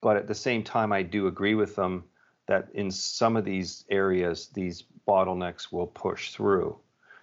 But 0.00 0.16
at 0.16 0.26
the 0.26 0.34
same 0.34 0.64
time, 0.64 0.92
I 0.92 1.02
do 1.02 1.28
agree 1.28 1.54
with 1.54 1.76
them 1.76 2.04
that 2.48 2.68
in 2.74 2.90
some 2.90 3.36
of 3.36 3.44
these 3.44 3.84
areas, 3.88 4.48
these 4.52 4.84
bottlenecks 5.06 5.72
will 5.72 5.86
push 5.86 6.32
through. 6.32 6.76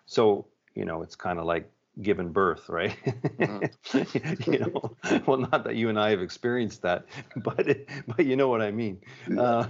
So, 0.06 0.48
you 0.80 0.86
know, 0.86 1.04
it's 1.04 1.16
kind 1.16 1.40
of 1.40 1.46
like 1.46 1.70
given 2.02 2.30
birth, 2.32 2.70
right? 2.70 2.96
Mm-hmm. 3.38 4.52
you 4.52 4.60
know, 4.60 4.96
well, 5.28 5.38
not 5.38 5.66
that 5.66 5.76
you 5.76 5.90
and 5.90 6.00
I 6.00 6.12
have 6.12 6.22
experienced 6.22 6.82
that, 6.84 7.06
but 7.36 7.68
it, 7.68 7.90
but 8.08 8.26
you 8.26 8.38
know 8.38 8.48
what 8.48 8.62
I 8.62 8.72
mean. 8.72 9.02
Uh, 9.38 9.68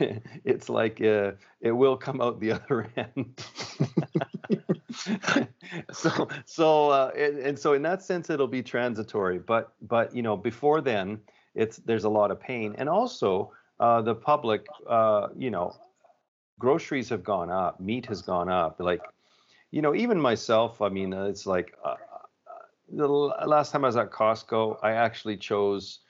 it's 0.44 0.68
like 0.68 1.00
uh, 1.00 1.32
it 1.60 1.70
will 1.70 1.96
come 1.96 2.20
out 2.20 2.40
the 2.40 2.52
other 2.52 2.90
end. 2.96 3.44
so 5.92 6.28
so 6.44 6.90
uh, 6.90 7.12
and, 7.16 7.38
and 7.38 7.58
so 7.58 7.74
in 7.74 7.82
that 7.82 8.02
sense, 8.02 8.30
it'll 8.30 8.48
be 8.48 8.62
transitory. 8.62 9.38
But 9.38 9.72
but 9.82 10.14
you 10.14 10.22
know, 10.22 10.36
before 10.36 10.80
then, 10.80 11.20
it's 11.54 11.76
there's 11.76 12.04
a 12.04 12.10
lot 12.10 12.32
of 12.32 12.40
pain, 12.40 12.74
and 12.78 12.88
also 12.88 13.52
uh, 13.78 14.02
the 14.02 14.16
public, 14.16 14.66
uh, 14.88 15.28
you 15.36 15.52
know, 15.52 15.76
groceries 16.58 17.08
have 17.10 17.22
gone 17.22 17.50
up, 17.50 17.78
meat 17.78 18.06
has 18.06 18.22
gone 18.22 18.48
up, 18.48 18.80
like 18.80 19.02
you 19.70 19.82
know, 19.82 19.94
even 19.94 20.20
myself, 20.20 20.80
I 20.80 20.88
mean, 20.88 21.12
uh, 21.12 21.24
it's 21.24 21.46
like 21.46 21.74
uh, 21.84 21.88
uh, 21.88 21.96
the 22.88 23.06
last 23.06 23.72
time 23.72 23.84
I 23.84 23.88
was 23.88 23.96
at 23.96 24.10
Costco, 24.10 24.78
I 24.82 24.92
actually 24.92 25.36
chose 25.36 26.00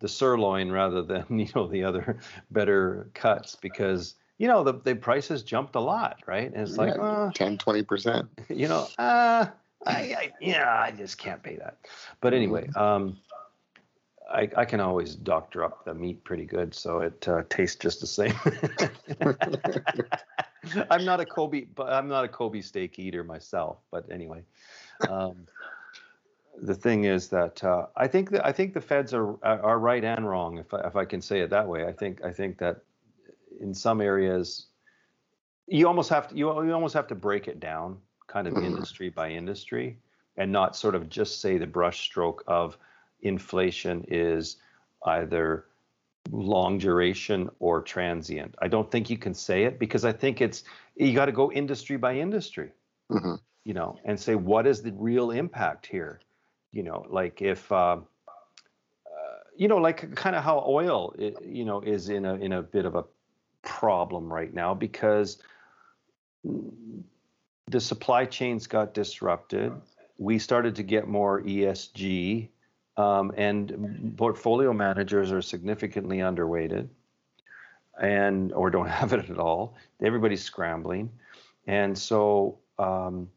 the 0.00 0.08
sirloin 0.08 0.70
rather 0.70 1.02
than 1.02 1.24
you 1.38 1.48
know 1.54 1.66
the 1.66 1.84
other 1.84 2.20
better 2.50 3.10
cuts 3.14 3.56
because 3.56 4.14
you 4.38 4.46
know 4.46 4.62
the 4.62 4.74
the 4.84 4.94
prices 4.94 5.42
jumped 5.42 5.74
a 5.74 5.80
lot, 5.80 6.18
right? 6.26 6.52
And 6.52 6.62
it's 6.62 6.76
yeah, 6.76 6.82
like 6.82 6.98
uh, 6.98 7.30
10, 7.34 7.58
20 7.58 7.82
percent. 7.82 8.28
You 8.48 8.68
know, 8.68 8.88
uh, 8.98 9.46
I, 9.86 9.92
I 9.92 10.32
yeah, 10.40 10.80
I 10.80 10.90
just 10.92 11.18
can't 11.18 11.42
pay 11.42 11.56
that. 11.56 11.78
But 12.20 12.34
anyway, 12.34 12.68
mm-hmm. 12.68 12.80
um, 12.80 13.18
I, 14.30 14.48
I 14.56 14.64
can 14.64 14.80
always 14.80 15.14
doctor 15.14 15.64
up 15.64 15.84
the 15.84 15.94
meat 15.94 16.22
pretty 16.24 16.44
good, 16.44 16.74
so 16.74 17.00
it 17.00 17.26
uh, 17.26 17.42
tastes 17.48 17.76
just 17.76 18.00
the 18.00 18.06
same. 18.06 18.34
I'm 20.90 21.04
not 21.04 21.20
a 21.20 21.26
Kobe, 21.26 21.66
but 21.74 21.92
I'm 21.92 22.08
not 22.08 22.24
a 22.24 22.28
Kobe 22.28 22.60
steak 22.60 22.98
eater 22.98 23.24
myself. 23.24 23.78
But 23.90 24.10
anyway, 24.10 24.42
um, 25.08 25.46
the 26.60 26.74
thing 26.74 27.04
is 27.04 27.28
that 27.28 27.62
uh, 27.62 27.86
I 27.96 28.08
think 28.08 28.30
that 28.30 28.44
I 28.44 28.52
think 28.52 28.74
the 28.74 28.80
feds 28.80 29.14
are 29.14 29.36
are 29.44 29.78
right 29.78 30.04
and 30.04 30.28
wrong, 30.28 30.58
if 30.58 30.72
I, 30.74 30.80
if 30.80 30.96
I 30.96 31.04
can 31.04 31.20
say 31.20 31.40
it 31.40 31.50
that 31.50 31.66
way. 31.66 31.86
I 31.86 31.92
think 31.92 32.24
I 32.24 32.32
think 32.32 32.58
that 32.58 32.82
in 33.60 33.74
some 33.74 34.00
areas 34.00 34.66
you 35.66 35.86
almost 35.86 36.10
have 36.10 36.28
to 36.28 36.36
you, 36.36 36.48
you 36.64 36.72
almost 36.72 36.94
have 36.94 37.06
to 37.08 37.14
break 37.14 37.48
it 37.48 37.60
down, 37.60 37.98
kind 38.26 38.46
of 38.46 38.54
mm-hmm. 38.54 38.66
industry 38.66 39.10
by 39.10 39.30
industry, 39.30 39.98
and 40.36 40.50
not 40.50 40.76
sort 40.76 40.94
of 40.94 41.08
just 41.08 41.40
say 41.40 41.58
the 41.58 41.66
brushstroke 41.66 42.38
of 42.46 42.76
inflation 43.22 44.04
is 44.08 44.56
either 45.06 45.66
long 46.30 46.78
duration 46.78 47.48
or 47.58 47.82
transient. 47.82 48.54
I 48.60 48.68
don't 48.68 48.90
think 48.90 49.10
you 49.10 49.18
can 49.18 49.34
say 49.34 49.64
it 49.64 49.78
because 49.78 50.04
I 50.04 50.12
think 50.12 50.40
it's 50.40 50.64
you 50.96 51.14
got 51.14 51.26
to 51.26 51.32
go 51.32 51.50
industry 51.52 51.96
by 51.96 52.16
industry, 52.16 52.72
mm-hmm. 53.10 53.34
you 53.64 53.74
know, 53.74 53.98
and 54.04 54.18
say 54.18 54.34
what 54.34 54.66
is 54.66 54.82
the 54.82 54.92
real 54.92 55.30
impact 55.30 55.86
here, 55.86 56.20
you 56.72 56.82
know, 56.82 57.06
like 57.08 57.42
if. 57.42 57.70
Uh, 57.72 57.98
uh, 59.06 59.40
you 59.56 59.66
know, 59.66 59.78
like 59.78 60.14
kind 60.14 60.36
of 60.36 60.44
how 60.44 60.64
oil, 60.66 61.14
you 61.42 61.64
know, 61.64 61.80
is 61.80 62.08
in 62.08 62.24
a 62.24 62.34
in 62.34 62.52
a 62.52 62.62
bit 62.62 62.84
of 62.84 62.94
a 62.94 63.04
problem 63.62 64.32
right 64.32 64.54
now 64.54 64.74
because 64.74 65.38
the 67.66 67.80
supply 67.80 68.24
chains 68.24 68.66
got 68.66 68.94
disrupted. 68.94 69.72
We 70.16 70.38
started 70.38 70.76
to 70.76 70.82
get 70.82 71.06
more 71.08 71.42
ESG 71.42 72.48
um, 72.98 73.32
and 73.36 74.14
portfolio 74.16 74.72
managers 74.72 75.30
are 75.30 75.40
significantly 75.40 76.18
underweighted 76.18 76.88
and 78.00 78.52
or 78.52 78.70
don't 78.70 78.88
have 79.00 79.12
it 79.12 79.30
at 79.30 79.38
all. 79.38 79.76
Everybody's 80.02 80.42
scrambling, 80.42 81.10
and 81.66 81.96
so 81.96 82.58
um, 82.78 83.28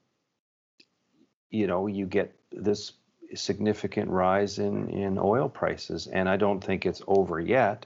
you 1.51 1.67
know 1.67 1.87
you 1.87 2.05
get 2.05 2.35
this 2.51 2.93
significant 3.35 4.09
rise 4.09 4.59
in 4.59 4.89
in 4.89 5.17
oil 5.17 5.47
prices, 5.47 6.07
and 6.07 6.27
I 6.27 6.37
don't 6.37 6.61
think 6.61 6.85
it's 6.85 7.01
over 7.07 7.39
yet. 7.39 7.85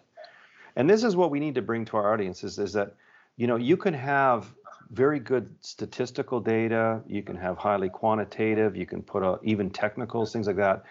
And 0.77 0.89
this 0.89 1.03
is 1.03 1.15
what 1.15 1.32
we 1.32 1.39
need 1.39 1.55
to 1.55 1.62
bring 1.62 1.86
to 1.86 1.98
our 1.98 2.13
audiences: 2.13 2.58
is 2.58 2.74
that 2.74 2.96
you 3.36 3.48
know 3.48 3.58
you 3.58 3.75
can 3.75 3.94
have 3.94 4.53
very 4.91 5.20
good 5.20 5.53
statistical 5.62 6.39
data, 6.39 7.01
you 7.08 7.24
can 7.24 7.36
have 7.36 7.58
highly 7.58 7.89
quantitative, 7.89 8.77
you 8.77 8.86
can 8.86 9.01
put 9.01 9.24
a, 9.24 9.39
even 9.41 9.67
technicals, 9.70 10.32
things 10.32 10.46
like 10.46 10.58
that 10.58 10.86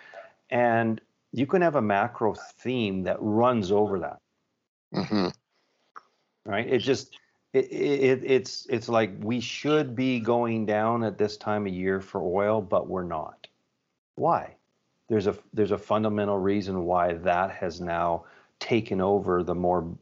and 0.54 1.00
you 1.32 1.46
can 1.46 1.62
have 1.62 1.74
a 1.74 1.82
macro 1.82 2.34
theme 2.34 3.02
that 3.02 3.16
runs 3.18 3.72
over 3.72 3.98
that. 3.98 4.20
Mm-hmm. 4.94 5.28
Right? 6.46 6.72
It 6.72 6.78
just 6.78 7.18
it, 7.52 7.72
it, 7.72 8.22
it's 8.24 8.66
it's 8.70 8.88
like 8.88 9.12
we 9.20 9.40
should 9.40 9.96
be 9.96 10.20
going 10.20 10.64
down 10.64 11.02
at 11.02 11.18
this 11.18 11.36
time 11.36 11.66
of 11.66 11.72
year 11.72 12.00
for 12.00 12.22
oil, 12.22 12.62
but 12.62 12.88
we're 12.88 13.02
not. 13.02 13.48
Why? 14.14 14.54
There's 15.08 15.26
a 15.26 15.36
there's 15.52 15.72
a 15.72 15.78
fundamental 15.78 16.38
reason 16.38 16.84
why 16.84 17.14
that 17.14 17.50
has 17.50 17.80
now 17.80 18.24
taken 18.60 19.00
over 19.00 19.42
the 19.42 19.54
more 19.54 19.92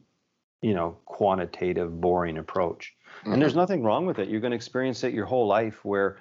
you 0.61 0.75
know 0.75 0.95
quantitative 1.05 1.99
boring 1.99 2.37
approach 2.37 2.95
mm-hmm. 3.19 3.33
and 3.33 3.41
there's 3.41 3.55
nothing 3.55 3.83
wrong 3.83 4.05
with 4.05 4.19
it 4.19 4.29
you're 4.29 4.39
going 4.39 4.51
to 4.51 4.55
experience 4.55 5.03
it 5.03 5.13
your 5.13 5.25
whole 5.25 5.45
life 5.45 5.83
where 5.83 6.19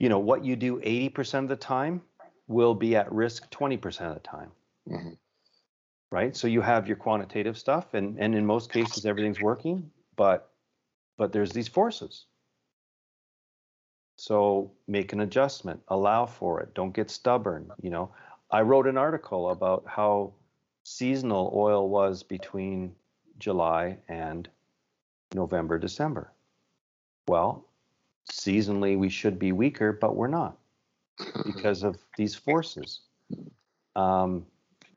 you 0.00 0.08
know 0.08 0.18
what 0.18 0.44
you 0.44 0.56
do 0.56 0.80
80% 0.80 1.40
of 1.40 1.48
the 1.48 1.54
time 1.54 2.02
will 2.52 2.74
be 2.74 2.94
at 2.96 3.10
risk 3.12 3.50
20% 3.50 4.00
of 4.02 4.14
the 4.14 4.20
time. 4.20 4.50
Mm-hmm. 4.88 5.10
Right? 6.10 6.36
So 6.36 6.46
you 6.46 6.60
have 6.60 6.86
your 6.86 6.96
quantitative 6.96 7.56
stuff 7.56 7.94
and 7.94 8.18
and 8.18 8.34
in 8.34 8.44
most 8.44 8.70
cases 8.70 9.06
everything's 9.06 9.40
working, 9.40 9.90
but 10.14 10.50
but 11.16 11.32
there's 11.32 11.52
these 11.52 11.68
forces. 11.68 12.26
So 14.16 14.70
make 14.86 15.12
an 15.14 15.20
adjustment, 15.20 15.80
allow 15.88 16.26
for 16.26 16.60
it, 16.60 16.74
don't 16.74 16.92
get 16.92 17.10
stubborn, 17.10 17.70
you 17.80 17.90
know. 17.90 18.10
I 18.50 18.60
wrote 18.60 18.86
an 18.86 18.98
article 18.98 19.50
about 19.50 19.84
how 19.86 20.34
seasonal 20.84 21.50
oil 21.54 21.88
was 21.88 22.22
between 22.22 22.94
July 23.38 23.96
and 24.08 24.48
November, 25.34 25.78
December. 25.78 26.30
Well, 27.26 27.64
seasonally 28.30 28.98
we 28.98 29.08
should 29.08 29.38
be 29.38 29.52
weaker, 29.52 29.92
but 29.92 30.14
we're 30.14 30.28
not 30.28 30.58
because 31.44 31.82
of 31.82 31.96
these 32.16 32.34
forces. 32.34 33.00
Um, 33.96 34.46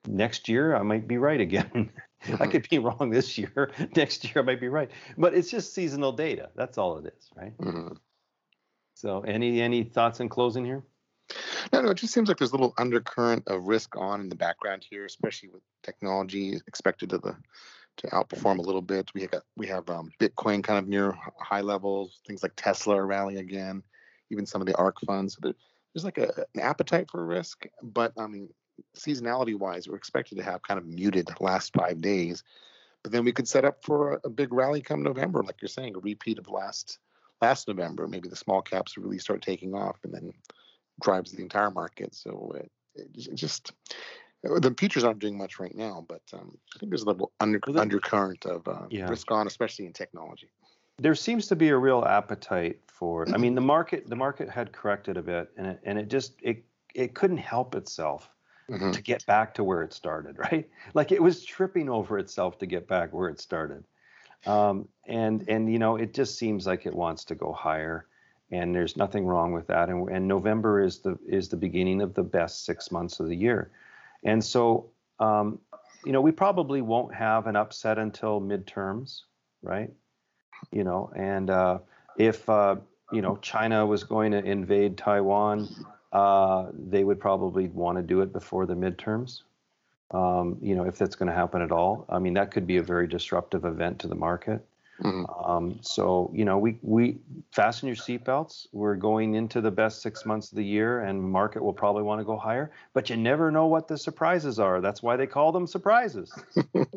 next 0.07 0.49
year, 0.49 0.75
I 0.75 0.81
might 0.83 1.07
be 1.07 1.17
right 1.17 1.39
again. 1.39 1.91
I 2.39 2.47
could 2.47 2.67
be 2.69 2.79
wrong 2.79 3.09
this 3.11 3.37
year. 3.37 3.71
Next 3.95 4.23
year, 4.23 4.33
I 4.37 4.41
might 4.41 4.59
be 4.59 4.67
right. 4.67 4.89
But 5.17 5.35
it's 5.35 5.51
just 5.51 5.73
seasonal 5.73 6.11
data. 6.11 6.49
That's 6.55 6.77
all 6.77 6.97
it 6.97 7.13
is, 7.15 7.29
right? 7.35 7.55
Mm-hmm. 7.57 7.93
So, 8.95 9.21
any 9.21 9.61
any 9.61 9.83
thoughts 9.83 10.19
in 10.21 10.29
closing 10.29 10.65
here? 10.65 10.81
No, 11.71 11.81
no. 11.81 11.89
It 11.89 11.97
just 11.97 12.13
seems 12.13 12.27
like 12.27 12.37
there's 12.37 12.51
a 12.51 12.55
little 12.55 12.73
undercurrent 12.77 13.43
of 13.47 13.67
risk 13.67 13.95
on 13.97 14.21
in 14.21 14.29
the 14.29 14.35
background 14.35 14.85
here, 14.89 15.05
especially 15.05 15.49
with 15.49 15.61
technology 15.83 16.59
expected 16.67 17.09
to 17.11 17.17
the 17.17 17.35
to 17.97 18.07
outperform 18.07 18.59
a 18.59 18.61
little 18.61 18.81
bit. 18.81 19.11
We 19.13 19.21
have 19.21 19.41
we 19.55 19.67
have 19.67 19.89
um, 19.89 20.11
Bitcoin 20.19 20.63
kind 20.63 20.79
of 20.79 20.87
near 20.87 21.15
high 21.39 21.61
levels. 21.61 22.21
Things 22.25 22.43
like 22.43 22.53
Tesla 22.55 22.95
are 22.95 23.05
rallying 23.05 23.39
again. 23.39 23.83
Even 24.31 24.45
some 24.45 24.61
of 24.61 24.67
the 24.67 24.75
ARK 24.77 24.99
funds. 25.01 25.37
So 25.41 25.53
there's 25.95 26.03
like 26.03 26.17
a, 26.17 26.45
an 26.53 26.61
appetite 26.61 27.09
for 27.09 27.25
risk, 27.25 27.65
but 27.81 28.11
I 28.17 28.27
mean, 28.27 28.49
seasonality 28.97 29.57
wise, 29.57 29.87
we're 29.87 29.95
expected 29.95 30.37
to 30.37 30.43
have 30.43 30.61
kind 30.61 30.77
of 30.77 30.85
muted 30.85 31.29
last 31.39 31.73
five 31.73 32.01
days. 32.01 32.43
But 33.01 33.13
then 33.13 33.23
we 33.23 33.31
could 33.31 33.47
set 33.47 33.63
up 33.63 33.83
for 33.83 34.13
a, 34.13 34.19
a 34.25 34.29
big 34.29 34.51
rally 34.51 34.81
come 34.81 35.01
November, 35.01 35.41
like 35.41 35.61
you're 35.61 35.69
saying, 35.69 35.95
a 35.95 35.99
repeat 35.99 36.37
of 36.37 36.49
last 36.49 36.99
last 37.41 37.67
November. 37.67 38.07
Maybe 38.07 38.27
the 38.27 38.35
small 38.35 38.61
caps 38.61 38.97
really 38.97 39.19
start 39.19 39.41
taking 39.41 39.73
off 39.73 39.97
and 40.03 40.13
then 40.13 40.33
drives 41.01 41.31
the 41.31 41.41
entire 41.41 41.71
market. 41.71 42.13
So 42.13 42.53
it, 42.57 42.71
just 43.33 43.71
the 44.43 44.75
futures 44.77 45.03
aren't 45.03 45.19
doing 45.19 45.37
much 45.37 45.59
right 45.59 45.75
now, 45.75 46.05
but 46.09 46.21
um, 46.33 46.57
I 46.75 46.79
think 46.79 46.91
there's 46.91 47.03
a 47.03 47.07
little 47.07 47.31
under, 47.39 47.59
undercurrent 47.77 48.45
of 48.45 48.67
uh, 48.67 48.87
yeah. 48.89 49.07
risk 49.09 49.31
on, 49.31 49.47
especially 49.47 49.85
in 49.85 49.93
technology. 49.93 50.49
There 50.97 51.15
seems 51.15 51.47
to 51.47 51.55
be 51.55 51.69
a 51.69 51.77
real 51.77 52.03
appetite 52.05 52.79
for. 52.87 53.27
I 53.33 53.37
mean, 53.37 53.55
the 53.55 53.61
market 53.61 54.09
the 54.09 54.15
market 54.15 54.49
had 54.49 54.71
corrected 54.71 55.17
a 55.17 55.21
bit, 55.21 55.51
and 55.57 55.67
it 55.67 55.79
and 55.83 55.97
it 55.97 56.09
just 56.09 56.33
it 56.41 56.63
it 56.93 57.13
couldn't 57.13 57.37
help 57.37 57.75
itself 57.75 58.29
mm-hmm. 58.69 58.91
to 58.91 59.01
get 59.01 59.25
back 59.25 59.53
to 59.55 59.63
where 59.63 59.81
it 59.81 59.93
started, 59.93 60.37
right? 60.51 60.69
Like 60.93 61.11
it 61.11 61.21
was 61.21 61.43
tripping 61.43 61.89
over 61.89 62.17
itself 62.17 62.57
to 62.59 62.65
get 62.65 62.87
back 62.87 63.13
where 63.13 63.29
it 63.29 63.39
started. 63.39 63.83
Um, 64.45 64.87
and 65.07 65.47
and 65.47 65.71
you 65.71 65.79
know, 65.79 65.95
it 65.95 66.13
just 66.13 66.37
seems 66.37 66.67
like 66.67 66.85
it 66.85 66.93
wants 66.93 67.25
to 67.25 67.35
go 67.35 67.51
higher 67.51 68.07
and 68.51 68.75
there's 68.75 68.95
nothing 68.95 69.25
wrong 69.25 69.53
with 69.53 69.67
that. 69.67 69.89
And, 69.89 70.09
and 70.09 70.27
November 70.27 70.81
is 70.81 70.99
the 70.99 71.17
is 71.27 71.49
the 71.49 71.57
beginning 71.57 72.01
of 72.01 72.13
the 72.13 72.23
best 72.23 72.65
six 72.65 72.91
months 72.91 73.19
of 73.19 73.27
the 73.27 73.35
year. 73.35 73.71
And 74.23 74.43
so, 74.43 74.89
um, 75.19 75.59
you 76.05 76.11
know, 76.11 76.21
we 76.21 76.31
probably 76.31 76.81
won't 76.81 77.13
have 77.13 77.47
an 77.47 77.55
upset 77.55 77.97
until 77.97 78.41
midterms, 78.41 79.21
right? 79.61 79.91
You 80.71 80.83
know, 80.83 81.11
and 81.15 81.49
uh, 81.49 81.79
if 82.17 82.49
uh, 82.49 82.75
you 83.11 83.21
know 83.21 83.37
China 83.41 83.85
was 83.85 84.03
going 84.03 84.31
to 84.31 84.43
invade 84.43 84.97
Taiwan, 84.97 85.67
uh, 86.11 86.67
they 86.73 87.03
would 87.03 87.19
probably 87.19 87.67
want 87.67 87.97
to 87.97 88.03
do 88.03 88.21
it 88.21 88.31
before 88.33 88.65
the 88.65 88.75
midterms. 88.75 89.41
Um, 90.11 90.57
you 90.61 90.75
know, 90.75 90.83
if 90.85 90.97
that's 90.97 91.15
going 91.15 91.29
to 91.29 91.35
happen 91.35 91.61
at 91.61 91.71
all. 91.71 92.05
I 92.09 92.19
mean, 92.19 92.35
that 92.35 92.51
could 92.51 92.67
be 92.67 92.77
a 92.77 92.83
very 92.83 93.07
disruptive 93.07 93.65
event 93.65 93.99
to 93.99 94.07
the 94.07 94.15
market. 94.15 94.63
Mm-hmm. 95.01 95.25
Um, 95.43 95.79
so 95.81 96.31
you 96.33 96.45
know, 96.45 96.57
we 96.57 96.77
we 96.81 97.17
fasten 97.51 97.87
your 97.87 97.97
seatbelts. 97.97 98.67
We're 98.71 98.95
going 98.95 99.35
into 99.35 99.59
the 99.59 99.71
best 99.71 100.01
six 100.01 100.25
months 100.25 100.51
of 100.51 100.55
the 100.55 100.63
year, 100.63 101.01
and 101.01 101.21
market 101.21 101.61
will 101.61 101.73
probably 101.73 102.03
want 102.03 102.21
to 102.21 102.25
go 102.25 102.37
higher. 102.37 102.71
But 102.93 103.09
you 103.09 103.17
never 103.17 103.51
know 103.51 103.67
what 103.67 103.89
the 103.89 103.97
surprises 103.97 104.57
are. 104.57 104.79
That's 104.79 105.03
why 105.03 105.17
they 105.17 105.27
call 105.27 105.51
them 105.51 105.67
surprises. 105.67 106.31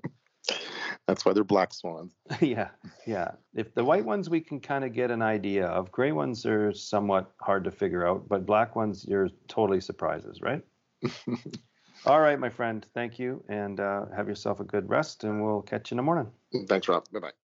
That's 1.08 1.24
why 1.24 1.32
they're 1.32 1.42
black 1.42 1.72
swans. 1.72 2.12
yeah, 2.42 2.68
yeah. 3.06 3.30
If 3.54 3.74
the 3.74 3.82
white 3.82 4.04
ones 4.04 4.28
we 4.28 4.42
can 4.42 4.60
kind 4.60 4.84
of 4.84 4.92
get 4.92 5.10
an 5.10 5.22
idea 5.22 5.66
of, 5.66 5.90
gray 5.90 6.12
ones 6.12 6.44
are 6.44 6.70
somewhat 6.74 7.32
hard 7.40 7.64
to 7.64 7.70
figure 7.70 8.06
out, 8.06 8.28
but 8.28 8.44
black 8.44 8.76
ones 8.76 9.06
you're 9.08 9.30
totally 9.48 9.80
surprises, 9.80 10.42
right? 10.42 10.62
All 12.06 12.20
right, 12.20 12.38
my 12.38 12.50
friend. 12.50 12.86
Thank 12.92 13.18
you, 13.18 13.42
and 13.48 13.80
uh, 13.80 14.04
have 14.14 14.28
yourself 14.28 14.60
a 14.60 14.64
good 14.64 14.88
rest, 14.90 15.24
and 15.24 15.42
we'll 15.42 15.62
catch 15.62 15.90
you 15.90 15.94
in 15.94 15.96
the 15.96 16.02
morning. 16.02 16.30
Thanks, 16.68 16.88
Rob. 16.88 17.04
Bye 17.10 17.20
bye. 17.20 17.38